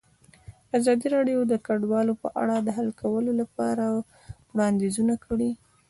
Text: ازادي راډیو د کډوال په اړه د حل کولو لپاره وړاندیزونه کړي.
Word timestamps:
ازادي 0.77 1.07
راډیو 1.15 1.39
د 1.51 1.53
کډوال 1.65 2.07
په 2.23 2.29
اړه 2.41 2.55
د 2.61 2.69
حل 2.77 2.89
کولو 3.01 3.31
لپاره 3.41 3.83
وړاندیزونه 4.53 5.13
کړي. 5.25 5.51